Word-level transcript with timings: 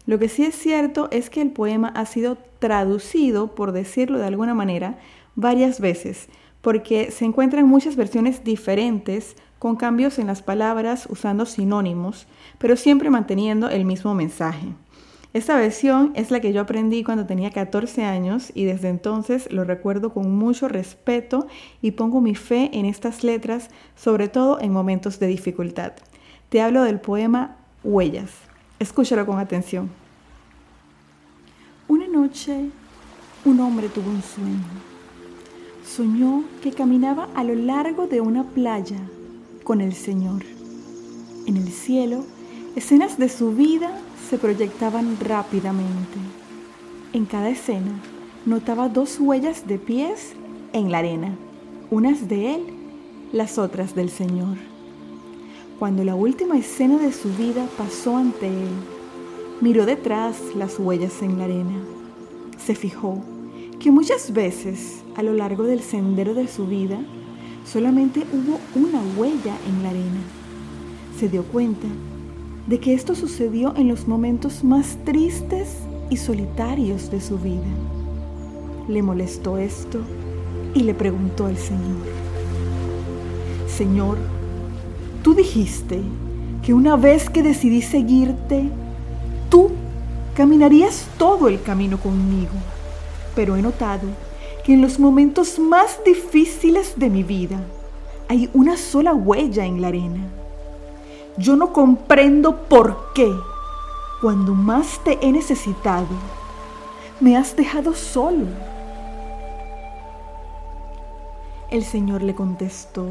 Lo 0.07 0.17
que 0.19 0.29
sí 0.29 0.45
es 0.45 0.55
cierto 0.55 1.09
es 1.11 1.29
que 1.29 1.41
el 1.41 1.51
poema 1.51 1.89
ha 1.89 2.05
sido 2.05 2.37
traducido, 2.59 3.53
por 3.55 3.73
decirlo 3.73 4.17
de 4.17 4.25
alguna 4.25 4.53
manera, 4.53 4.97
varias 5.35 5.81
veces, 5.81 6.29
porque 6.61 7.11
se 7.11 7.25
encuentran 7.25 7.67
muchas 7.67 7.97
versiones 7.97 8.45
diferentes 8.45 9.35
con 9.59 9.75
cambios 9.75 10.17
en 10.17 10.27
las 10.27 10.41
palabras 10.41 11.07
usando 11.09 11.45
sinónimos, 11.45 12.25
pero 12.57 12.77
siempre 12.77 13.09
manteniendo 13.09 13.69
el 13.69 13.83
mismo 13.83 14.15
mensaje. 14.15 14.67
Esta 15.33 15.57
versión 15.57 16.13
es 16.15 16.31
la 16.31 16.39
que 16.39 16.53
yo 16.53 16.61
aprendí 16.61 17.03
cuando 17.03 17.25
tenía 17.25 17.51
14 17.51 18.05
años 18.05 18.53
y 18.55 18.63
desde 18.63 18.87
entonces 18.87 19.51
lo 19.51 19.65
recuerdo 19.65 20.13
con 20.13 20.33
mucho 20.33 20.69
respeto 20.69 21.47
y 21.81 21.91
pongo 21.91 22.21
mi 22.21 22.33
fe 22.33 22.69
en 22.71 22.85
estas 22.85 23.25
letras, 23.25 23.69
sobre 23.97 24.29
todo 24.29 24.61
en 24.61 24.71
momentos 24.71 25.19
de 25.19 25.27
dificultad. 25.27 25.91
Te 26.47 26.61
hablo 26.61 26.83
del 26.83 27.01
poema 27.01 27.57
Huellas. 27.83 28.47
Escúchalo 28.79 29.25
con 29.25 29.39
atención. 29.39 29.89
Una 31.87 32.07
noche 32.07 32.69
un 33.45 33.59
hombre 33.59 33.89
tuvo 33.89 34.09
un 34.09 34.21
sueño 34.21 34.97
soñó 35.87 36.43
que 36.61 36.71
caminaba 36.71 37.29
a 37.33 37.43
lo 37.43 37.55
largo 37.55 38.07
de 38.07 38.21
una 38.21 38.43
playa 38.43 38.99
con 39.63 39.81
el 39.81 39.93
Señor. 39.93 40.43
En 41.45 41.57
el 41.57 41.69
cielo, 41.69 42.23
escenas 42.75 43.17
de 43.17 43.29
su 43.29 43.51
vida 43.53 43.97
se 44.29 44.37
proyectaban 44.37 45.17
rápidamente. 45.19 46.17
En 47.13 47.25
cada 47.25 47.49
escena, 47.49 47.93
notaba 48.45 48.89
dos 48.89 49.19
huellas 49.19 49.65
de 49.65 49.79
pies 49.79 50.33
en 50.73 50.91
la 50.91 50.99
arena, 50.99 51.35
unas 51.89 52.27
de 52.27 52.55
él, 52.55 52.63
las 53.31 53.57
otras 53.57 53.95
del 53.95 54.09
Señor. 54.09 54.57
Cuando 55.79 56.03
la 56.03 56.15
última 56.15 56.57
escena 56.57 56.97
de 56.97 57.13
su 57.13 57.29
vida 57.29 57.67
pasó 57.77 58.17
ante 58.17 58.47
él, 58.47 58.69
miró 59.61 59.85
detrás 59.85 60.35
las 60.55 60.79
huellas 60.79 61.21
en 61.21 61.37
la 61.37 61.43
arena. 61.43 61.79
Se 62.57 62.73
fijó 62.73 63.21
que 63.79 63.91
muchas 63.91 64.33
veces 64.33 65.03
a 65.15 65.21
lo 65.21 65.33
largo 65.33 65.65
del 65.65 65.81
sendero 65.81 66.33
de 66.33 66.47
su 66.47 66.65
vida 66.65 66.97
solamente 67.63 68.23
hubo 68.33 68.59
una 68.73 68.99
huella 69.17 69.55
en 69.67 69.83
la 69.83 69.89
arena. 69.89 70.21
Se 71.19 71.29
dio 71.29 71.43
cuenta 71.43 71.87
de 72.65 72.79
que 72.79 72.95
esto 72.95 73.13
sucedió 73.13 73.75
en 73.75 73.87
los 73.87 74.07
momentos 74.07 74.63
más 74.63 74.97
tristes 75.05 75.77
y 76.09 76.17
solitarios 76.17 77.11
de 77.11 77.21
su 77.21 77.37
vida. 77.37 77.69
Le 78.87 79.03
molestó 79.03 79.59
esto 79.59 79.99
y 80.73 80.81
le 80.81 80.95
preguntó 80.95 81.45
al 81.45 81.57
Señor, 81.57 82.01
Señor, 83.67 84.17
tú 85.27 85.35
dijiste 85.35 86.01
que 86.63 86.73
una 86.73 86.95
vez 86.95 87.29
que 87.29 87.43
decidí 87.43 87.81
seguirte, 87.81 88.69
tú 89.49 89.71
caminarías 90.37 91.05
todo 91.17 91.49
el 91.49 91.61
camino 91.61 91.99
conmigo 91.99 92.53
pero 93.35 93.57
he 93.57 93.61
notado 93.61 94.07
que 94.63 94.73
en 94.73 94.81
los 94.81 94.99
momentos 94.99 95.59
más 95.59 95.99
difíciles 96.05 96.97
de 96.97 97.09
mi 97.09 97.23
vida 97.23 97.59
hay 98.29 98.49
una 98.53 98.77
sola 98.77 99.13
huella 99.13 99.65
en 99.65 99.81
la 99.81 99.89
arena. 99.89 100.29
Yo 101.37 101.57
no 101.57 101.73
comprendo 101.73 102.61
por 102.69 103.11
qué, 103.13 103.29
cuando 104.21 104.53
más 104.53 105.03
te 105.03 105.19
he 105.21 105.33
necesitado, 105.33 106.07
me 107.19 107.35
has 107.35 107.53
dejado 107.53 107.93
solo. 107.93 108.45
El 111.69 111.83
Señor 111.83 112.23
le 112.23 112.33
contestó, 112.33 113.07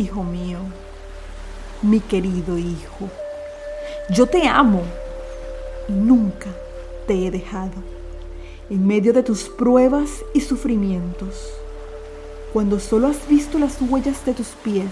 Hijo 0.00 0.24
mío, 0.24 0.60
mi 1.82 2.00
querido 2.00 2.56
hijo, 2.56 3.10
yo 4.08 4.26
te 4.26 4.48
amo 4.48 4.80
y 5.90 5.92
nunca 5.92 6.48
te 7.06 7.26
he 7.26 7.30
dejado 7.30 7.74
en 8.70 8.86
medio 8.86 9.12
de 9.12 9.22
tus 9.22 9.50
pruebas 9.50 10.24
y 10.32 10.40
sufrimientos, 10.40 11.52
cuando 12.54 12.80
solo 12.80 13.08
has 13.08 13.28
visto 13.28 13.58
las 13.58 13.76
huellas 13.82 14.24
de 14.24 14.32
tus 14.32 14.46
pies, 14.64 14.88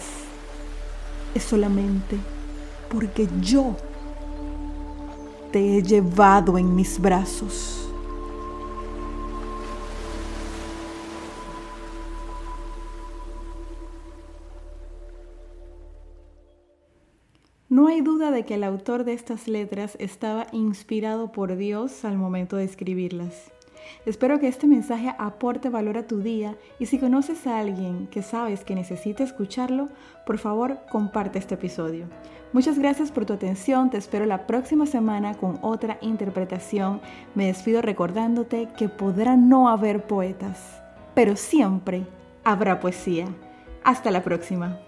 es 1.35 1.43
solamente 1.43 2.19
porque 2.93 3.27
yo 3.41 3.77
te 5.53 5.79
he 5.79 5.83
llevado 5.83 6.59
en 6.59 6.77
mis 6.77 7.01
brazos. 7.01 7.78
No 17.79 17.87
hay 17.87 18.01
duda 18.01 18.33
de 18.33 18.45
que 18.45 18.57
el 18.57 18.65
autor 18.65 19.05
de 19.05 19.13
estas 19.13 19.47
letras 19.47 19.97
estaba 20.01 20.49
inspirado 20.51 21.31
por 21.31 21.55
Dios 21.55 22.05
al 22.05 22.19
momento 22.19 22.57
de 22.57 22.65
escribirlas. 22.65 23.53
Espero 24.05 24.41
que 24.41 24.49
este 24.49 24.67
mensaje 24.67 25.15
aporte 25.17 25.69
valor 25.69 25.97
a 25.97 26.05
tu 26.05 26.19
día 26.19 26.57
y 26.81 26.87
si 26.87 26.99
conoces 26.99 27.47
a 27.47 27.61
alguien 27.61 28.09
que 28.09 28.25
sabes 28.25 28.65
que 28.65 28.75
necesita 28.75 29.23
escucharlo, 29.23 29.91
por 30.27 30.39
favor 30.39 30.81
comparte 30.91 31.39
este 31.39 31.55
episodio. 31.55 32.07
Muchas 32.53 32.81
gracias 32.81 33.13
por 33.13 33.27
tu 33.27 33.35
atención, 33.35 33.91
te 33.91 33.97
espero 33.97 34.27
la 34.27 34.49
próxima 34.49 34.85
semana 34.85 35.35
con 35.35 35.61
otra 35.63 35.99
interpretación. 36.01 37.01
Me 37.37 37.47
despido 37.47 37.81
recordándote 37.81 38.71
que 38.77 38.89
podrá 38.89 39.37
no 39.37 39.69
haber 39.69 40.05
poetas, 40.05 40.83
pero 41.15 41.37
siempre 41.37 42.09
habrá 42.43 42.81
poesía. 42.81 43.27
Hasta 43.85 44.11
la 44.11 44.25
próxima. 44.25 44.81